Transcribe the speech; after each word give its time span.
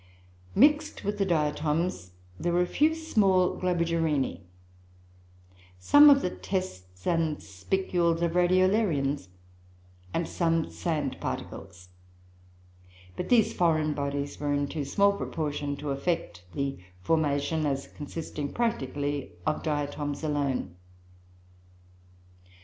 Mixed 0.55 1.03
with 1.03 1.19
the 1.19 1.27
Diatoms 1.27 2.13
there 2.39 2.51
were 2.53 2.63
a 2.63 2.65
few 2.65 2.95
small 2.95 3.55
Globigerinoe, 3.55 4.39
some 5.77 6.09
of 6.09 6.23
the 6.23 6.31
tests 6.31 7.05
and 7.05 7.37
spicules 7.39 8.23
of 8.23 8.31
Radiolarians, 8.31 9.27
and 10.11 10.27
some 10.27 10.71
sand 10.71 11.19
particles; 11.21 11.89
but 13.15 13.29
these 13.29 13.53
foreign 13.53 13.93
bodies 13.93 14.39
were 14.39 14.55
in 14.55 14.67
too 14.67 14.85
small 14.85 15.13
proportion 15.15 15.77
to 15.77 15.91
affect 15.91 16.45
the 16.55 16.79
formation 17.03 17.67
as 17.67 17.85
consisting 17.85 18.51
practically 18.51 19.33
of 19.45 19.61
Diatoms 19.61 20.23
alone. 20.23 20.77